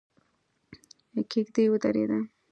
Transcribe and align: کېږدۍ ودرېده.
کېږدۍ 1.31 1.65
ودرېده. 1.71 2.17